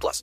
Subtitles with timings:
[0.00, 0.22] plus.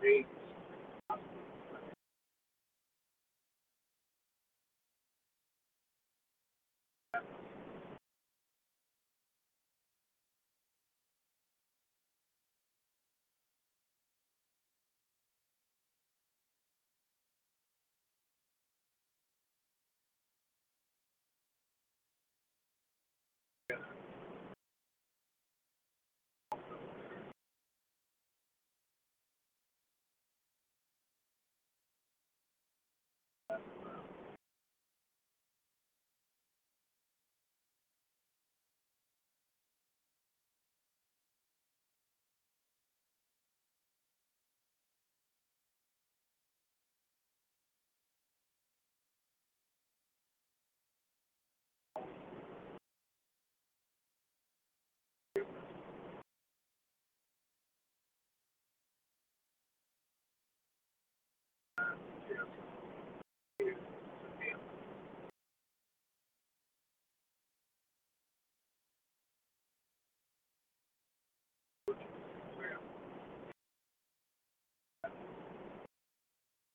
[0.00, 0.28] States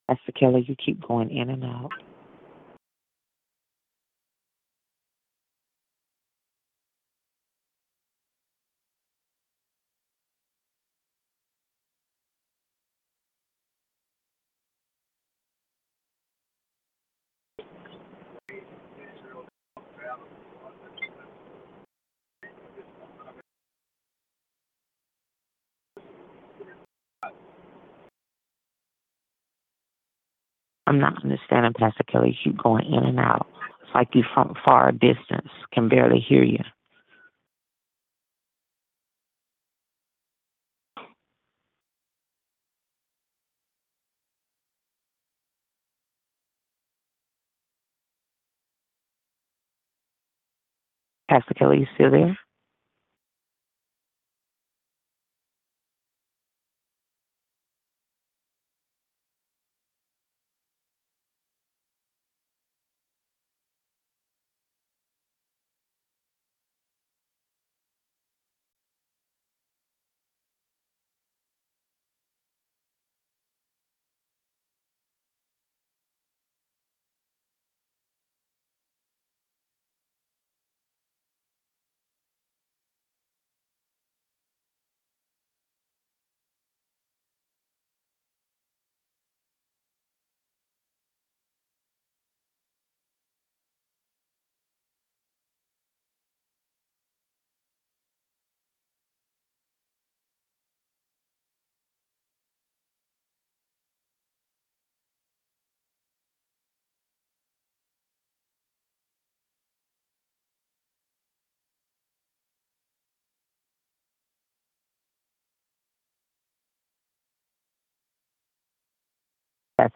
[0.07, 1.91] Pastor Keller, you keep going in and out.
[30.85, 31.23] I'm not
[32.13, 32.27] Keller.
[32.27, 33.47] You going in and out.
[33.83, 36.59] It's like you from far distance can barely hear you.
[51.29, 52.37] Pastor Keller, you still there?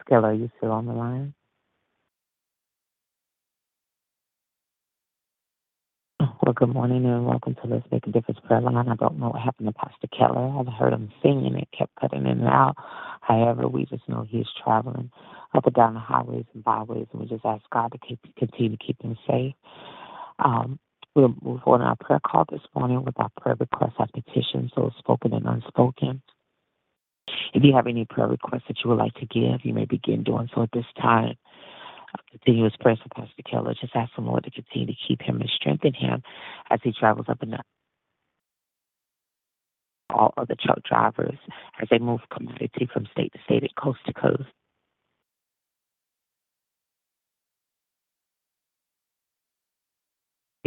[0.08, 1.34] Keller, are you still on the line?
[6.20, 8.76] Well, good morning and welcome to Let's Make a Difference prayer line.
[8.88, 10.58] I don't know what happened to Pastor Keller.
[10.58, 11.46] I've heard him singing.
[11.46, 12.74] And it kept cutting in and out.
[13.20, 15.10] However, we just know he's traveling
[15.54, 18.76] up and down the highways and byways, and we just ask God to keep, continue
[18.76, 19.54] to keep him safe.
[20.38, 20.78] Um,
[21.14, 24.92] we'll move on our prayer call this morning with our prayer requests, our petitions, those
[24.98, 26.22] spoken and unspoken.
[27.54, 30.22] If you have any prayer requests that you would like to give, you may begin
[30.22, 31.36] doing so at this time.
[32.14, 33.74] Uh, continuous prayers for Pastor Keller.
[33.78, 36.22] Just ask the Lord to continue to keep him and strengthen him
[36.70, 37.62] as he travels up and down.
[40.10, 41.38] All other truck drivers
[41.82, 44.48] as they move commodity from state to state and coast to coast.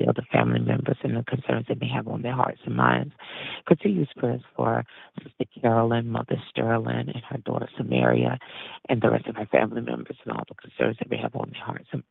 [0.01, 2.75] The other family members and the concerns that they may have on their hearts and
[2.75, 3.13] minds.
[3.67, 4.83] Continuous prayers for
[5.21, 8.39] Sister Carolyn, Mother Sterling, and her daughter Samaria,
[8.89, 11.51] and the rest of her family members and all the concerns that they have on
[11.51, 12.03] their hearts and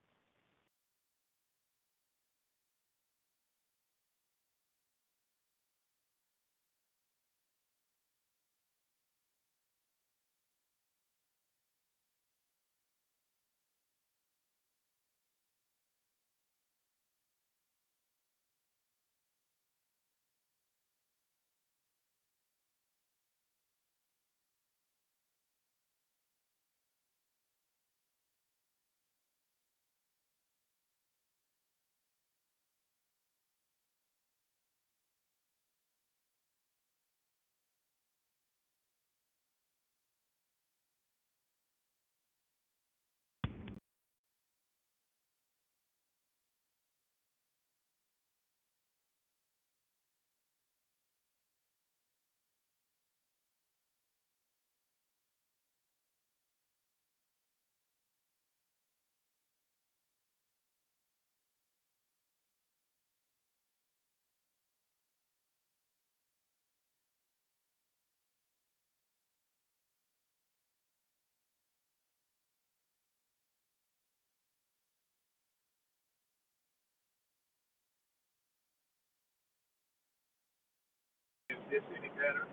[81.70, 82.46] this any better.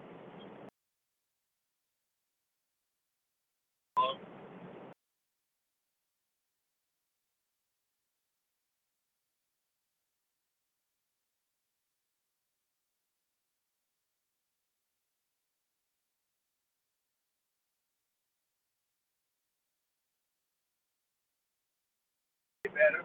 [22.75, 23.03] Better.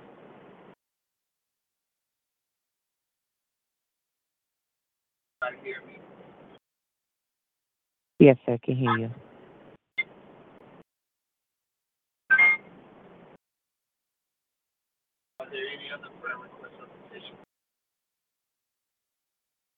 [5.43, 6.02] Try to hear me.
[8.23, 9.11] Yes, sir, I can hear you.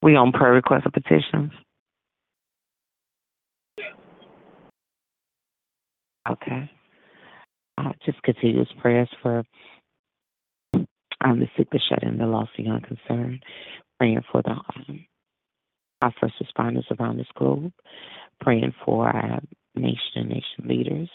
[0.03, 1.53] We on prayer requests or petitions?
[6.29, 6.71] Okay.
[7.79, 9.43] Uh, just continuous prayers for
[10.75, 13.43] um, the sick, the shut in, the lost, the unconcerned.
[13.99, 15.07] Praying for the um,
[16.03, 17.73] our first responders around this globe.
[18.41, 19.41] Praying for our
[19.75, 21.09] nation and nation leaders,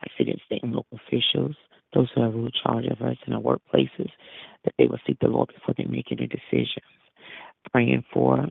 [0.00, 1.56] our city and state and local officials,
[1.94, 4.10] those who have rule charge of us in our workplaces,
[4.64, 6.86] that they will seek the Lord before they make any decisions.
[7.72, 8.46] Praying for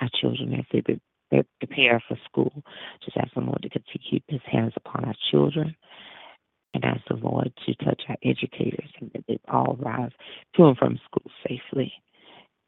[0.00, 0.82] our children as they
[1.30, 2.52] they prepare for school.
[3.04, 5.76] Just ask the Lord to continue to keep his hands upon our children
[6.74, 10.10] and ask the Lord to touch our educators and that they all rise
[10.56, 11.92] to and from school safely.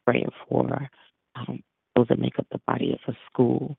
[0.07, 0.89] Praying for
[1.37, 1.63] um,
[1.95, 3.77] those that make up the body of a school,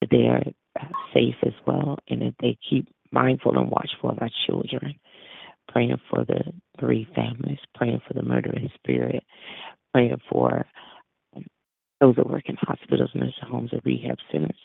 [0.00, 0.42] that they are
[0.80, 4.94] uh, safe as well and that they keep mindful and watchful of our children.
[5.68, 6.42] Praying for the
[6.78, 9.24] three families, praying for the murdering spirit,
[9.92, 10.64] praying for
[11.34, 11.44] um,
[12.00, 14.56] those that work in hospitals, nursing homes, and rehab centers.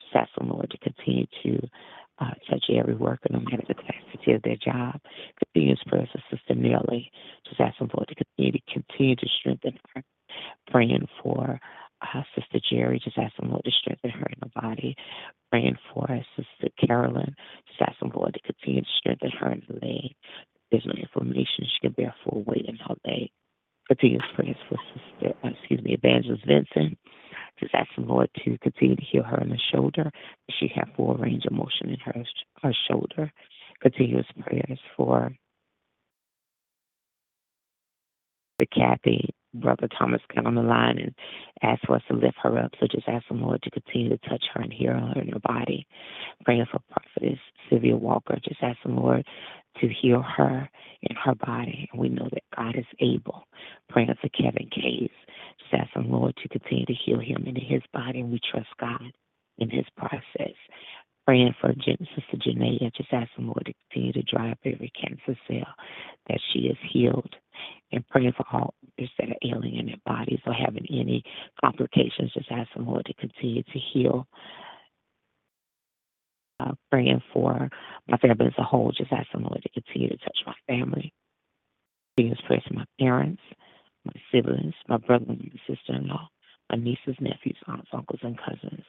[0.00, 1.68] Just ask the Lord to continue to
[2.18, 5.00] uh, touch every worker, no matter the capacity of their job.
[5.44, 7.10] Continuous prayers for Sister Nellie.
[7.48, 10.02] Just ask the Lord to continue to continue to strengthen her.
[10.70, 11.60] Praying for
[12.02, 14.96] uh, Sister Jerry, just ask the Lord to strengthen her in the body.
[15.50, 17.34] Praying for Sister Carolyn,
[17.68, 20.14] just ask the Lord to continue to strengthen her in the leg.
[20.70, 23.30] There's no inflammation; she can bear full weight in her leg.
[23.88, 26.98] Continuous prayers for Sister, uh, excuse me, Evangelist Vincent.
[27.60, 30.10] Just ask the Lord to continue to heal her in the shoulder.
[30.58, 32.24] She have full range of motion in her
[32.62, 33.32] her shoulder.
[33.82, 35.32] Continuous prayers for
[38.58, 41.14] the Kathy, Brother Thomas got on the line and
[41.62, 42.72] asked for us to lift her up.
[42.80, 45.40] So just ask the Lord to continue to touch her and heal her in her
[45.40, 45.86] body.
[46.44, 48.38] Praying for Prophetess Sylvia Walker.
[48.42, 49.26] Just ask the Lord
[49.80, 50.68] to heal her
[51.02, 51.88] in her body.
[51.92, 53.44] And we know that God is able.
[53.88, 55.10] Praying for Kevin Case.
[55.60, 58.20] Just ask the Lord to continue to heal him in his body.
[58.20, 59.12] And we trust God
[59.58, 60.56] in his process.
[61.26, 62.92] Praying for Sister Janaea.
[62.96, 65.74] Just ask the Lord to continue to dry up every cancer cell
[66.28, 67.34] that she is healed
[67.92, 71.22] and praying for all that are ailing in their bodies or having any
[71.62, 72.32] complications.
[72.34, 74.26] Just ask the Lord to continue to heal
[76.60, 77.68] uh, praying for
[78.08, 81.12] my family as a whole, just ask the Lord to continue to touch my family.
[82.16, 83.42] Praying prayers for my parents,
[84.04, 86.28] my siblings, my brother and my sister in law,
[86.70, 88.84] my nieces, nephews, aunts, uncles, and cousins.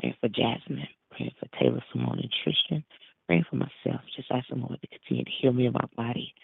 [0.00, 2.84] Praying for Jasmine, praying for Taylor, Simone, and Tristan.
[3.26, 6.34] Praying for myself, just ask the Lord to continue to heal me in my body,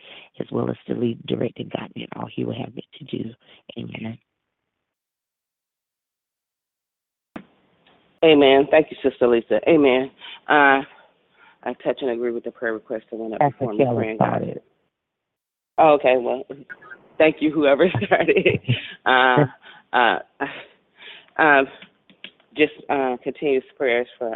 [0.41, 0.77] as well as
[1.31, 3.31] to lead, direct, and me in all He will have me to do.
[3.79, 4.19] Amen.
[8.23, 8.67] Amen.
[8.71, 9.61] Thank you, Sister Lisa.
[9.69, 10.11] Amen.
[10.49, 10.83] Uh,
[11.63, 13.85] I touch and agree with the prayer request that went up Pastor before me.
[13.97, 14.27] Praying God.
[14.27, 14.63] started.
[15.79, 16.17] Oh, okay.
[16.19, 16.45] Well,
[17.19, 18.61] thank you, whoever started.
[19.07, 19.47] uh,
[19.93, 20.19] uh,
[21.43, 21.67] um,
[22.57, 24.35] just uh, continuous prayers for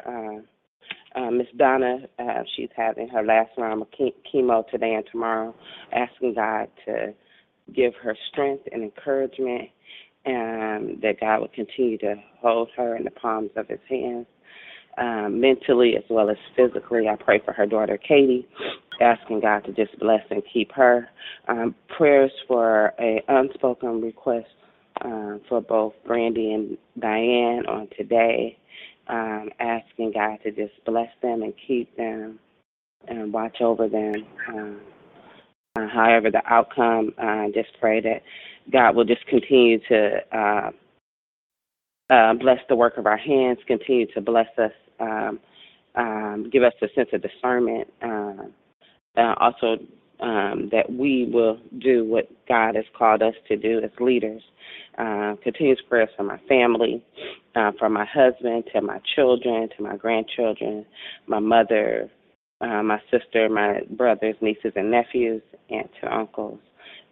[1.25, 1.99] uh, Miss Donna.
[2.19, 3.89] Uh, she's having her last round of
[4.33, 5.55] chemo today and tomorrow.
[5.93, 7.15] Asking God to
[7.75, 9.71] give her strength and encouragement,
[10.25, 14.27] and that God would continue to hold her in the palms of His hands.
[14.97, 18.47] Um, mentally as well as physically, I pray for her daughter Katie,
[19.01, 21.09] asking God to just bless and keep her.
[21.49, 24.47] Um, prayers for a unspoken request
[25.01, 28.57] uh, for both Brandy and Diane on today,
[29.09, 32.39] um, asking God to just bless them and keep them
[33.09, 34.15] and watch over them.
[34.49, 34.81] Um,
[35.77, 38.23] uh, however, the outcome, uh, just pray that
[38.73, 40.71] God will just continue to uh,
[42.11, 45.41] uh, bless the work of our hands, continue to bless us, um,
[45.97, 47.89] um, give us a sense of discernment.
[48.03, 48.45] Uh,
[49.17, 49.79] uh, also,
[50.21, 54.43] um, that we will do what God has called us to do as leaders.
[54.97, 57.05] Uh, continuous prayers for my family,
[57.55, 60.85] uh, for my husband, to my children, to my grandchildren,
[61.27, 62.11] my mother,
[62.61, 66.59] uh, my sister, my brothers, nieces, and nephews, and to uncles.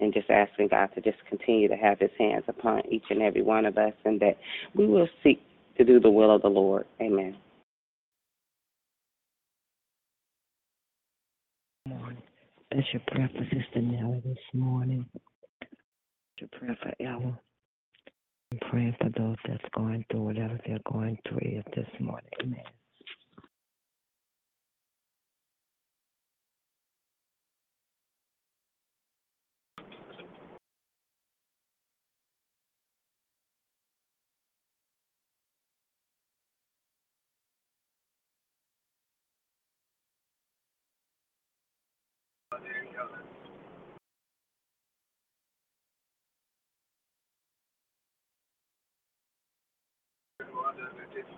[0.01, 3.43] And just asking God to just continue to have His hands upon each and every
[3.43, 4.37] one of us, and that
[4.75, 5.41] we will seek
[5.79, 6.87] to do the will of the Lord.
[7.01, 7.37] Amen.
[12.71, 15.07] That's your prayer for Sister Nellie this morning.
[16.39, 17.39] Your prayer for Ella.
[18.61, 22.31] Praying for those that's going through whatever they're going through this morning.
[22.43, 22.82] Amen.
[51.13, 51.29] God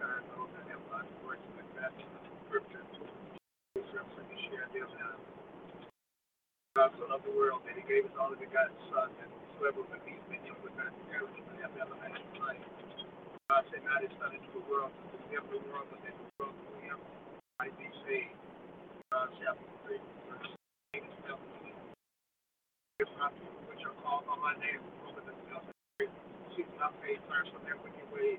[6.95, 10.55] so loved the world that gave his only begotten Son, that whosoever believes in him
[10.63, 12.63] would not perish but have everlasting life.
[13.51, 16.27] God sent not his Son into the world to condemn the world, but that the
[16.39, 16.99] world through him
[17.59, 18.39] might be saved.
[19.11, 19.99] John chapter 3,
[20.31, 20.55] verse
[20.99, 21.75] 8 and 17.
[23.03, 26.07] If my people which are called by my name will humble themselves and pray,
[26.55, 28.39] seek my face, turn from their wicked ways,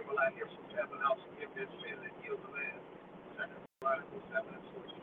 [0.00, 1.52] will I hear from heaven, I'll forgive
[2.00, 2.80] and heal the land.
[3.36, 4.96] Second Chronicles 7 and 14.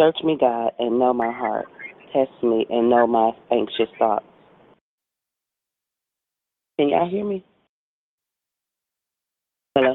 [0.00, 1.66] Search me, God, and know my heart.
[2.12, 4.24] Test me and know my anxious thoughts.
[6.78, 7.44] Can y'all hear me?
[9.74, 9.94] Hello?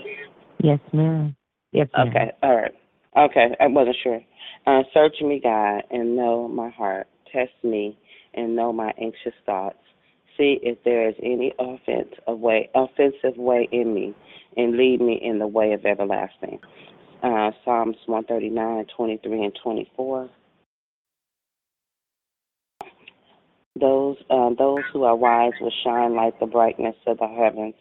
[0.64, 1.36] Yes, ma'am.
[1.72, 2.08] Yes, ma'am.
[2.10, 2.72] Okay, all right.
[3.18, 4.20] Okay, I wasn't sure.
[4.66, 7.08] Uh, search me, God, and know my heart.
[7.32, 7.98] Test me
[8.34, 9.78] and know my anxious thoughts.
[10.38, 14.16] See if there is any offense of way, offensive way in me,
[14.56, 16.60] and lead me in the way of everlasting.
[17.22, 20.30] Uh, Psalms 139, 23, and 24.
[23.80, 27.76] Those uh, those who are wise will shine like the brightness of the heavens,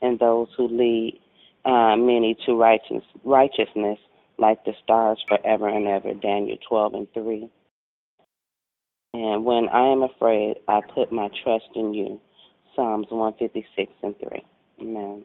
[0.00, 1.20] and those who lead
[1.64, 3.98] uh, many to righteous, righteousness
[4.38, 6.14] like the stars forever and ever.
[6.14, 7.48] Daniel 12 and 3.
[9.14, 12.20] And when I am afraid, I put my trust in you.
[12.74, 14.44] Psalms 156 and 3.
[14.80, 15.24] Amen.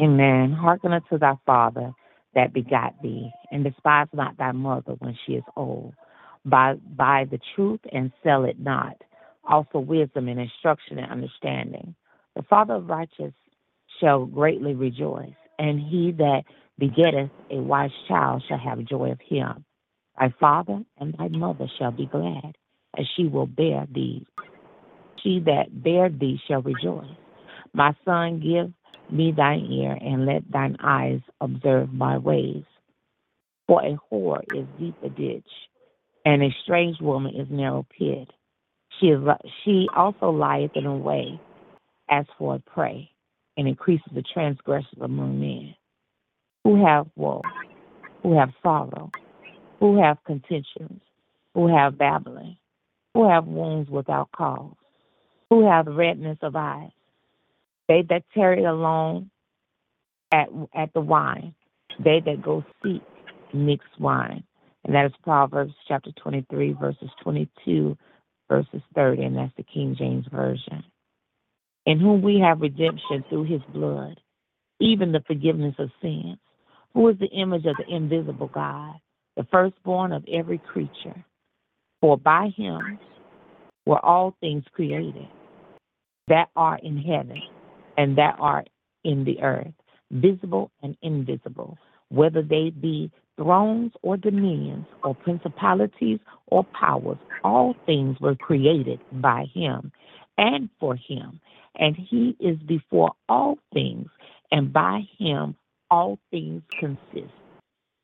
[0.00, 0.52] Amen.
[0.52, 1.92] Hearken unto thy father
[2.34, 5.94] that begot thee, and despise not thy mother when she is old.
[6.44, 8.96] Buy, buy the truth and sell it not.
[9.48, 11.94] Also wisdom and instruction and understanding.
[12.36, 13.34] The father of righteous
[14.00, 16.44] shall greatly rejoice, and he that
[16.78, 19.64] begetteth a wise child shall have joy of him.
[20.18, 22.56] Thy father and thy mother shall be glad,
[22.98, 24.26] as she will bear thee.
[25.22, 27.06] she that bare thee shall rejoice.
[27.74, 28.72] My son, give
[29.10, 32.64] me thine ear, and let thine eyes observe my ways.
[33.68, 35.48] For a whore is deep a ditch,
[36.24, 38.28] and a strange woman is narrow pit.
[39.00, 39.20] She is
[39.64, 41.40] she also lieth in a way
[42.08, 43.10] as for a prey,
[43.56, 45.74] and increases the transgressors among men,
[46.64, 47.42] who have woe,
[48.22, 49.10] who have sorrow,
[49.80, 51.00] who have contentions,
[51.54, 52.56] who have babbling,
[53.14, 54.74] who have wounds without cause,
[55.50, 56.90] who have redness of eyes.
[57.88, 59.30] They that tarry alone
[60.32, 61.54] at at the wine,
[61.98, 63.02] they that go seek
[63.52, 64.44] mixed wine.
[64.84, 67.96] And that is Proverbs chapter 23, verses 22,
[68.48, 70.84] verses 30, and that's the King James Version.
[71.86, 74.20] In whom we have redemption through his blood,
[74.80, 76.38] even the forgiveness of sins,
[76.94, 78.94] who is the image of the invisible God,
[79.36, 81.24] the firstborn of every creature.
[82.00, 82.98] For by him
[83.86, 85.28] were all things created
[86.28, 87.40] that are in heaven
[87.96, 88.64] and that are
[89.04, 89.72] in the earth,
[90.10, 91.78] visible and invisible,
[92.12, 99.46] whether they be thrones or dominions or principalities or powers, all things were created by
[99.54, 99.90] him
[100.36, 101.40] and for him.
[101.76, 104.08] And he is before all things,
[104.50, 105.56] and by him
[105.90, 107.32] all things consist.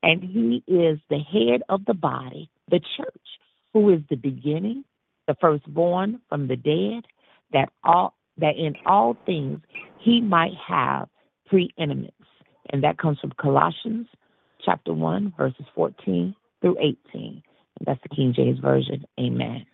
[0.01, 3.27] And he is the head of the body, the church,
[3.73, 4.83] who is the beginning,
[5.27, 7.05] the firstborn from the dead,
[7.53, 9.59] that all that in all things
[9.99, 11.09] he might have
[11.47, 12.13] preeminence.
[12.69, 14.07] And that comes from Colossians
[14.63, 16.95] chapter 1, verses 14 through 18.
[17.13, 17.43] And
[17.85, 19.05] that's the King James Version.
[19.19, 19.65] Amen.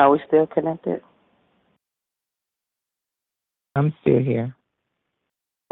[0.00, 1.02] Are we still connected?
[3.76, 4.56] I'm still here.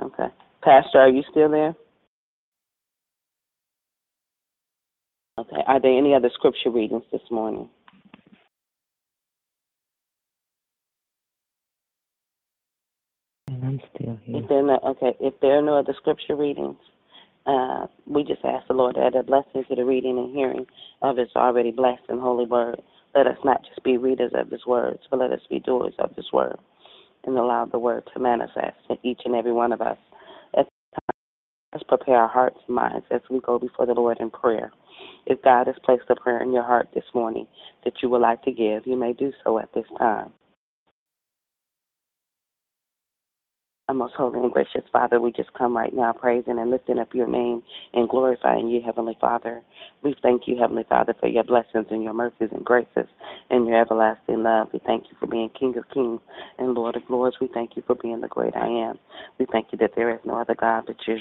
[0.03, 0.27] Okay.
[0.61, 1.75] Pastor, are you still there?
[5.41, 5.63] Okay.
[5.67, 7.71] Are there any other scripture readings this morning?
[13.47, 14.43] And I'm still here.
[14.43, 16.77] If there no, okay, if there are no other scripture readings,
[17.47, 20.67] uh, we just ask the Lord to add a blessing to the reading and hearing
[21.01, 22.83] of His already blessed and holy word.
[23.15, 26.15] Let us not just be readers of His words, but let us be doers of
[26.17, 26.59] His word,
[27.25, 29.99] and allow the word to manifest in each and every one of us.
[30.57, 31.19] At this time,
[31.73, 34.73] let's prepare our hearts and minds as we go before the Lord in prayer.
[35.27, 37.47] If God has placed a prayer in your heart this morning
[37.85, 40.33] that you would like to give, you may do so at this time.
[43.89, 47.15] Our most holy and gracious Father, we just come right now praising and lifting up
[47.15, 47.63] your name
[47.95, 49.63] and glorifying you, Heavenly Father.
[50.03, 53.07] We thank you, Heavenly Father, for your blessings and your mercies and graces
[53.49, 54.69] and your everlasting love.
[54.75, 56.21] We thank you for being King of Kings
[56.59, 57.37] and Lord of Lords.
[57.41, 58.99] We thank you for being the great I am.
[59.39, 61.17] We thank you that there is no other God but you.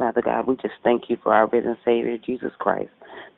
[0.00, 2.88] Father God, we just thank you for our risen Savior, Jesus Christ,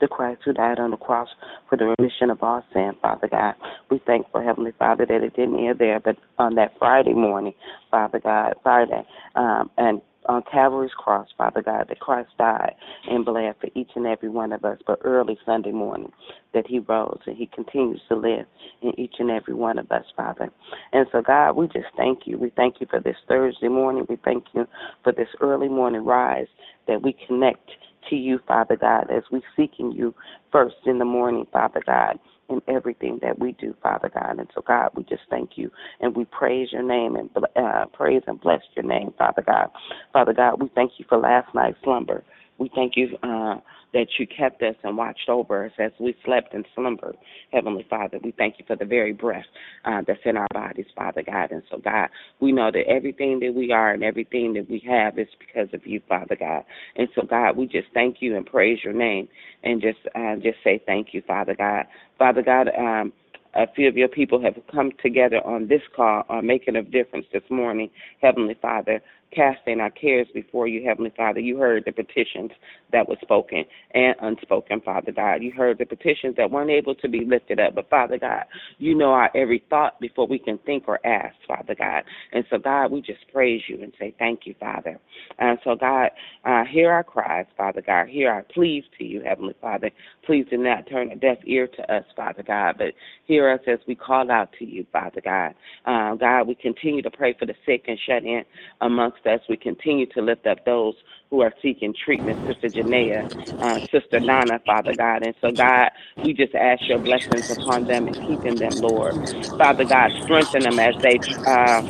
[0.00, 1.28] the Christ who died on the cross
[1.68, 3.54] for the remission of our sin, Father God.
[3.90, 7.54] We thank for Heavenly Father that it didn't end there, but on that Friday morning,
[7.90, 12.74] Father God, Friday, um, and on Calvary's cross, Father God, that Christ died
[13.08, 16.12] and bled for each and every one of us, but early Sunday morning
[16.54, 18.46] that he rose and he continues to live
[18.82, 20.50] in each and every one of us, Father.
[20.92, 22.38] And so, God, we just thank you.
[22.38, 24.06] We thank you for this Thursday morning.
[24.08, 24.66] We thank you
[25.02, 26.48] for this early morning rise
[26.88, 27.70] that we connect
[28.10, 30.14] to you, Father God, as we seeking you
[30.50, 32.18] first in the morning, Father God
[32.52, 34.38] in everything that we do, Father God.
[34.38, 38.22] And so, God, we just thank you and we praise your name and uh, praise
[38.26, 39.68] and bless your name, Father God.
[40.12, 42.24] Father God, we thank you for last night's slumber.
[42.62, 43.56] We thank you uh,
[43.92, 47.16] that you kept us and watched over us as we slept and slumbered,
[47.52, 48.20] Heavenly Father.
[48.22, 49.46] We thank you for the very breath
[49.84, 51.50] uh, that's in our bodies, Father God.
[51.50, 55.18] And so, God, we know that everything that we are and everything that we have
[55.18, 56.62] is because of you, Father God.
[56.94, 59.26] And so, God, we just thank you and praise your name
[59.64, 61.86] and just uh, just say thank you, Father God.
[62.16, 63.12] Father God, um,
[63.54, 67.26] a few of your people have come together on this call on making a difference
[67.32, 69.02] this morning, Heavenly Father
[69.34, 71.40] casting our cares before you, Heavenly Father.
[71.40, 72.50] You heard the petitions
[72.92, 73.64] that were spoken
[73.94, 75.42] and unspoken, Father God.
[75.42, 77.74] You heard the petitions that weren't able to be lifted up.
[77.74, 78.44] But, Father God,
[78.78, 82.04] you know our every thought before we can think or ask, Father God.
[82.32, 84.98] And so, God, we just praise you and say thank you, Father.
[85.38, 86.10] And so, God,
[86.44, 88.08] uh, hear our cries, Father God.
[88.08, 89.90] Hear our pleas to you, Heavenly Father.
[90.26, 92.92] Please do not turn a deaf ear to us, Father God, but
[93.26, 95.54] hear us as we call out to you, Father God.
[95.84, 98.44] Uh, God, we continue to pray for the sick and shut in
[98.80, 100.94] amongst as we continue to lift up those
[101.30, 103.26] who are seeking treatment, Sister Janaea,
[103.60, 105.22] uh, Sister Nana, Father God.
[105.22, 105.90] And so, God,
[106.22, 109.16] we just ask your blessings upon them and keeping them, Lord.
[109.58, 111.82] Father God, strengthen them as they uh,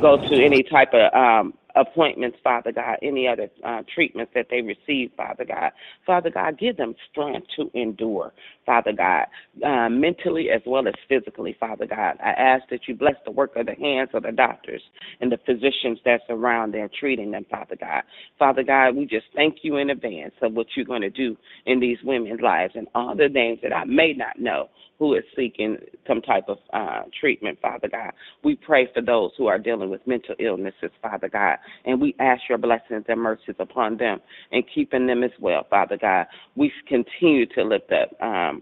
[0.00, 4.62] go to any type of um, appointments, Father God, any other uh, treatments that they
[4.62, 5.72] receive, Father God.
[6.06, 8.32] Father God, give them strength to endure,
[8.66, 9.26] Father God,
[9.64, 12.16] uh, mentally as well as physically, Father God.
[12.22, 14.82] I ask that you bless the work of the hands of the doctors
[15.20, 18.02] and the physicians that's around there treating them, Father God.
[18.38, 21.80] Father God, we just thank you in advance of what you're going to do in
[21.80, 25.76] these women's lives and all the names that I may not know who is seeking
[26.06, 28.12] some type of uh, treatment, Father God.
[28.42, 32.42] We pray for those who are dealing with mental illnesses, Father God, and we ask
[32.48, 34.20] your blessings and mercies upon them
[34.52, 36.26] and keeping them as well, Father God.
[36.56, 38.22] We continue to lift up.
[38.22, 38.53] Um,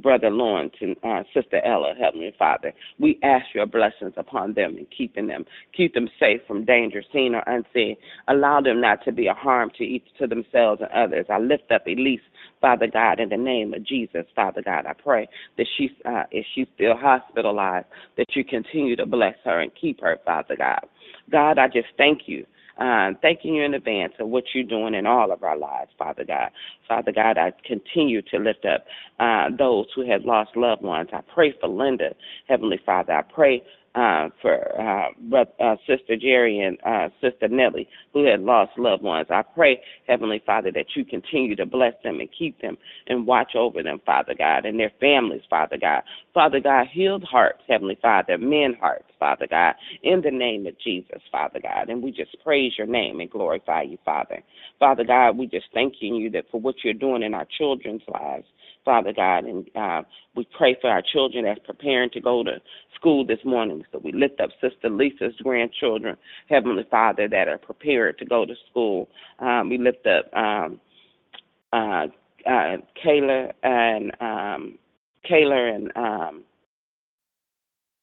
[0.00, 2.72] Brother Lawrence and uh, Sister Ella, Heavenly Father.
[2.98, 5.44] We ask your blessings upon them and keeping them,
[5.76, 7.96] keep them safe from danger, seen or unseen.
[8.28, 11.26] Allow them not to be a harm to each to themselves and others.
[11.30, 12.20] I lift up Elise,
[12.60, 14.86] Father God, in the name of Jesus, Father God.
[14.86, 17.86] I pray that she, uh, if she's still hospitalized,
[18.16, 20.80] that you continue to bless her and keep her, Father God.
[21.30, 22.46] God, I just thank you
[22.80, 26.24] um, thanking you in advance of what you're doing in all of our lives, Father
[26.24, 26.50] God.
[26.88, 28.86] Father God, I continue to lift up
[29.18, 31.10] uh, those who have lost loved ones.
[31.12, 32.14] I pray for Linda,
[32.48, 33.12] Heavenly Father.
[33.12, 33.62] I pray
[33.94, 39.02] uh, for uh, brother, uh, Sister Jerry and uh, Sister Nellie, who had lost loved
[39.02, 39.26] ones.
[39.30, 42.76] I pray, Heavenly Father, that you continue to bless them and keep them
[43.08, 46.02] and watch over them, Father God, and their families, Father God.
[46.32, 51.20] Father God, healed hearts, Heavenly Father, men hearts, Father God, in the name of Jesus,
[51.32, 51.88] Father God.
[51.88, 54.42] And we just praise your name and glorify you, Father.
[54.78, 58.46] Father God, we just thanking you that for what you're doing in our children's lives.
[58.84, 59.44] Father God.
[59.44, 60.02] And uh,
[60.34, 62.60] we pray for our children that's preparing to go to
[62.94, 63.84] school this morning.
[63.92, 66.16] So we lift up Sister Lisa's grandchildren,
[66.48, 69.08] Heavenly Father, that are prepared to go to school.
[69.38, 70.80] Um, we lift up um,
[71.72, 72.06] uh,
[72.46, 74.78] uh, Kayla and um,
[75.30, 76.44] Kayla and um,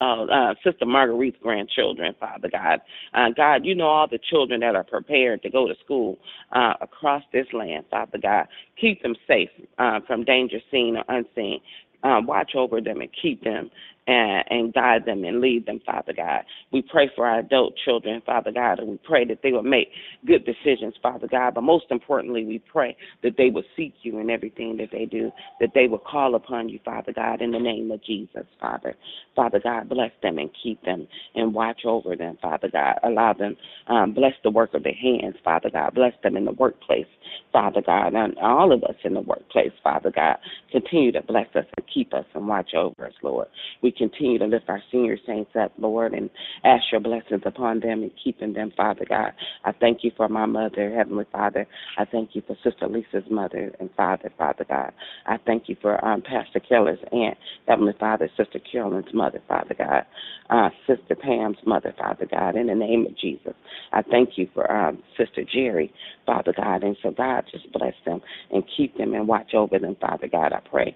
[0.01, 2.79] uh, uh, Sister Marguerite's grandchildren, Father God.
[3.13, 6.17] Uh, God, you know all the children that are prepared to go to school
[6.51, 8.47] uh, across this land, Father God.
[8.79, 11.59] Keep them safe uh, from danger seen or unseen.
[12.03, 13.71] Uh, watch over them and keep them
[14.07, 16.43] and, and guide them and lead them, Father God.
[16.71, 19.89] We pray for our adult children, Father God, and we pray that they will make
[20.25, 21.53] good decisions, Father God.
[21.55, 25.31] But most importantly, we pray that they will seek you in everything that they do,
[25.59, 28.95] that they will call upon you, Father God, in the name of Jesus, Father.
[29.35, 32.95] Father God, bless them and keep them and watch over them, Father God.
[33.03, 33.55] Allow them,
[33.87, 35.93] um, bless the work of their hands, Father God.
[35.93, 37.05] Bless them in the workplace,
[37.51, 40.37] Father God, and all of us in the workplace, Father God.
[40.71, 43.47] Continue to bless us and keep us and watch over us, Lord.
[43.81, 46.29] We continue to lift our senior saints up, Lord, and
[46.63, 49.31] ask your blessings upon them and keeping them, Father God.
[49.63, 51.67] I thank you for my mother, Heavenly Father.
[51.97, 54.91] I thank you for Sister Lisa's mother and father, Father God.
[55.25, 60.05] I thank you for um, Pastor Keller's aunt, Heavenly Father, Sister Carolyn's mother, Father God,
[60.49, 63.53] uh, Sister Pam's mother, Father God, in the name of Jesus.
[63.91, 65.91] I thank you for um, Sister Jerry,
[66.25, 66.83] Father God.
[66.83, 70.53] And so, God, just bless them and keep them and watch over them, Father God.
[70.53, 70.95] I pray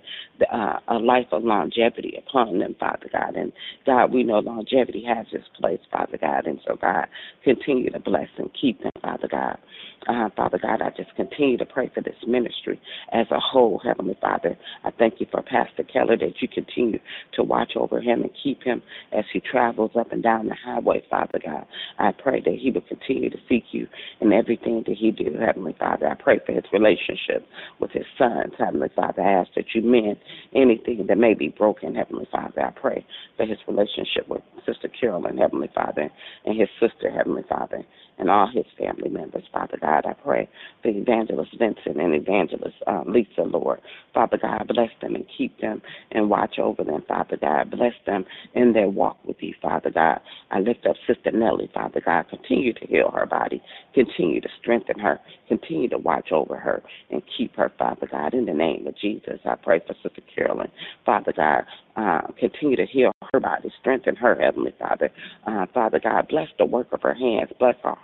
[0.51, 3.35] uh, a life of longevity upon them, Father God.
[3.35, 3.51] And
[3.85, 6.47] God, we know longevity has its place, Father God.
[6.47, 7.07] And so, God,
[7.43, 9.57] continue to bless and keep them, Father God.
[10.07, 12.81] Uh, Father God, I just continue to pray for this ministry
[13.13, 14.57] as a whole, Heavenly Father.
[14.83, 16.99] I thank you for Pastor Keller that you continue
[17.33, 21.03] to watch over him and keep him as he travels up and down the highway,
[21.09, 21.65] Father God.
[21.99, 23.87] I pray that he will continue to seek you
[24.21, 26.07] in everything that he do, Heavenly Father.
[26.07, 27.47] I pray for his relationship
[27.79, 29.21] with his sons, Heavenly Father.
[29.21, 30.17] I ask that you mend
[30.55, 32.65] anything that may be broken, Heavenly Father.
[32.65, 33.05] I pray
[33.37, 36.09] for his relationship with Sister Carolyn, Heavenly Father,
[36.45, 37.83] and his sister, Heavenly Father,
[38.17, 39.90] and all his family members, Father God.
[39.91, 40.49] I pray
[40.81, 43.79] for Evangelist Vincent and Evangelist um, Lisa, Lord.
[44.13, 47.71] Father God, bless them and keep them and watch over them, Father God.
[47.71, 50.19] Bless them in their walk with you, Father God.
[50.51, 52.25] I lift up Sister Nellie, Father God.
[52.29, 53.61] Continue to heal her body.
[53.93, 55.19] Continue to strengthen her.
[55.47, 58.33] Continue to watch over her and keep her, Father God.
[58.33, 60.71] In the name of Jesus, I pray for Sister Carolyn,
[61.05, 61.63] Father God.
[61.95, 65.09] Uh, continue to heal her body, strengthen her, Heavenly Father.
[65.45, 67.95] Uh, Father God, bless the work of her hands, bless her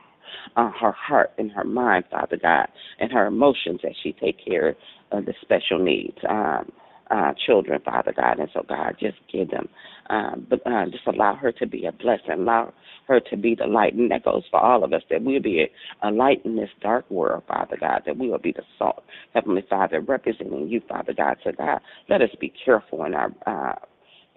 [0.56, 2.68] uh, her heart and her mind, Father God,
[3.00, 4.76] and her emotions as she take care
[5.12, 6.72] of the special needs um,
[7.10, 8.40] uh, children, Father God.
[8.40, 9.70] And so, God, just give them,
[10.10, 12.74] um, but uh, just allow her to be a blessing, allow
[13.08, 15.02] her to be the light, and that goes for all of us.
[15.10, 18.04] That we'll be a, a light in this dark world, Father God.
[18.06, 21.38] That we will be the salt, Heavenly Father, representing you, Father God.
[21.44, 23.32] So, God, let us be careful in our.
[23.46, 23.76] Uh,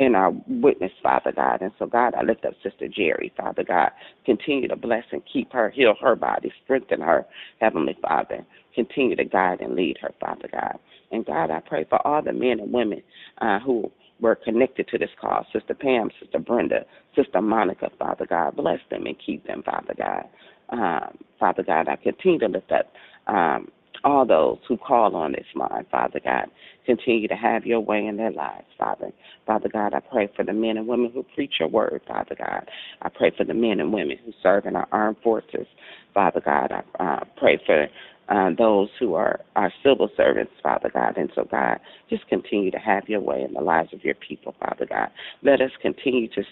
[0.00, 1.60] in our witness, Father God.
[1.60, 3.90] And so, God, I lift up Sister Jerry, Father God.
[4.24, 7.26] Continue to bless and keep her, heal her body, strengthen her,
[7.60, 8.44] Heavenly Father.
[8.74, 10.78] Continue to guide and lead her, Father God.
[11.12, 13.02] And God, I pray for all the men and women
[13.42, 18.56] uh, who were connected to this call Sister Pam, Sister Brenda, Sister Monica, Father God.
[18.56, 20.24] Bless them and keep them, Father God.
[20.70, 22.90] Um, Father God, I continue to lift up
[23.26, 23.68] um,
[24.04, 26.46] all those who call on this line, Father God.
[26.86, 29.12] Continue to have your way in their lives, Father.
[29.46, 32.68] Father God, I pray for the men and women who preach your word, Father God.
[33.02, 35.66] I pray for the men and women who serve in our armed forces,
[36.14, 36.72] Father God.
[36.72, 37.86] I uh, pray for
[38.30, 41.16] uh, those who are our civil servants, Father God.
[41.16, 44.54] And so, God, just continue to have your way in the lives of your people,
[44.60, 45.08] Father God.
[45.42, 46.42] Let us continue to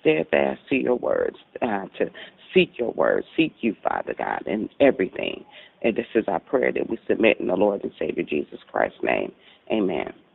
[0.00, 2.10] steadfast to your words, uh, to
[2.52, 5.44] seek your words, seek you, Father God, in everything.
[5.82, 8.98] And this is our prayer that we submit in the Lord and Savior Jesus Christ's
[9.02, 9.32] name.
[9.70, 10.00] Amen.
[10.00, 10.27] Amen.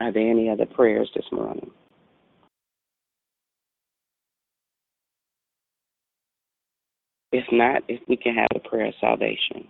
[0.00, 1.70] Are there any other prayers this morning?
[7.32, 9.68] If not, if we can have a prayer of salvation.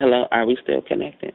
[0.00, 1.34] Hello, are we still connected?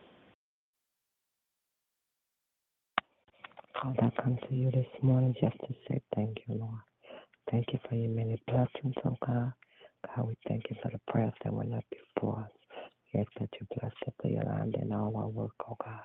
[3.83, 6.81] Lord, I come to you this morning just to say thank you, Lord.
[7.51, 9.53] Thank you for your many blessings, oh God.
[10.07, 12.51] God, we thank you for the prayers that went up before us.
[13.13, 16.01] We ask that you bless the prayer line and all our work, oh God.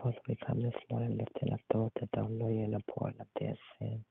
[0.00, 3.20] Father, we come this morning lifting up those that don't know you and the pardon
[3.20, 4.04] of their sin.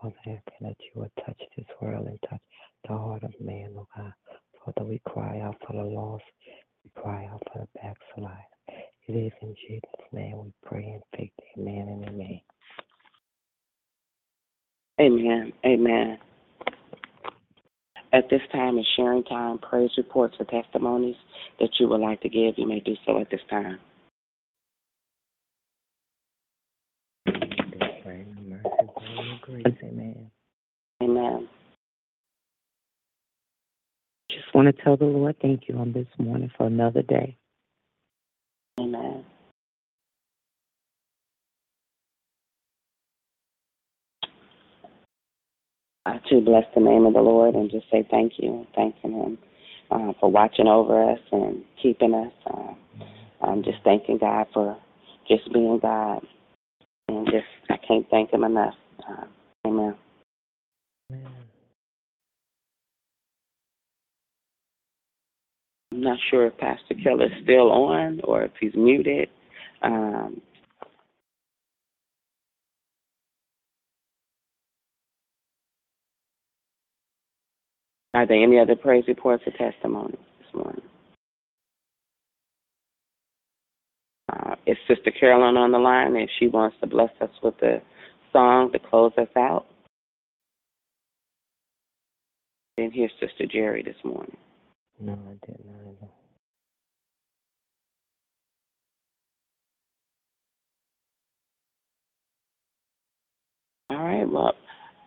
[0.00, 2.40] Father, asking that you would touch this world and touch
[2.88, 4.12] the heart of man, oh God.
[4.64, 6.24] Father, we cry out for the lost.
[6.84, 8.38] We cry out for the backslider.
[9.06, 11.32] It is in Jesus' name we pray and faith.
[11.58, 12.40] Amen and amen.
[15.00, 15.52] Amen.
[15.64, 16.18] Amen.
[18.14, 21.16] At this time is sharing time, praise reports, or testimonies
[21.58, 22.54] that you would like to give.
[22.56, 23.80] You may do so at this time.
[27.26, 29.64] Pray in mercy, glory, and grace.
[29.82, 30.30] Amen.
[31.02, 31.48] Amen.
[34.30, 37.36] Just want to tell the Lord thank you on this morning for another day.
[38.78, 39.24] Amen.
[46.06, 49.12] I too bless the name of the Lord and just say thank you, and thanking
[49.12, 49.38] Him
[49.90, 52.32] uh, for watching over us and keeping us.
[52.46, 52.74] Uh,
[53.46, 54.76] I'm just thanking God for
[55.28, 56.26] just being God,
[57.08, 58.74] and just I can't thank Him enough.
[59.08, 59.24] Uh,
[59.66, 59.94] amen.
[61.12, 61.32] Amen.
[65.92, 69.28] I'm not sure if Pastor Keller's still on or if he's muted.
[69.82, 70.42] Um,
[78.14, 80.82] are there any other praise reports or testimonies this morning?
[84.32, 87.82] Uh, is Sister Carolyn on the line and she wants to bless us with a
[88.32, 89.66] song to close us out?
[92.76, 94.36] Then here's Sister Jerry this morning.
[95.00, 95.80] No, I did not.
[95.82, 96.08] either.
[103.90, 104.54] All right, well,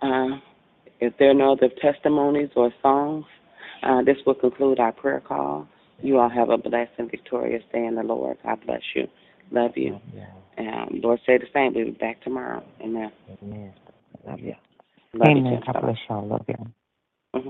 [0.02, 0.40] uh,
[1.00, 3.26] if there are no other testimonies or songs,
[3.84, 5.68] uh, this will conclude our prayer call.
[6.02, 8.38] You all have a blessed and victorious day in the Lord.
[8.44, 9.08] God bless you.
[9.52, 10.00] Love you.
[10.14, 10.26] Yeah.
[10.58, 11.74] Um, Lord say the same.
[11.74, 12.64] We'll be back tomorrow.
[12.82, 13.12] Amen.
[13.42, 13.74] Amen.
[14.28, 14.56] Love you.
[15.14, 15.54] Love Amen.
[15.54, 15.60] you.
[15.74, 16.28] God bless y'all.
[16.28, 16.56] Love you.
[17.34, 17.50] hmm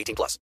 [0.01, 0.37] 18 plus.